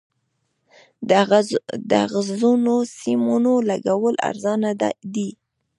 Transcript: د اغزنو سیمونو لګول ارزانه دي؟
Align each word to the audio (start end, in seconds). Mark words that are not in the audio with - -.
د 1.89 1.91
اغزنو 2.05 2.77
سیمونو 2.99 3.53
لګول 3.69 4.15
ارزانه 4.29 4.69
دي؟ 5.13 5.29